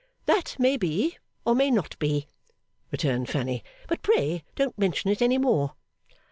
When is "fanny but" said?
3.29-4.01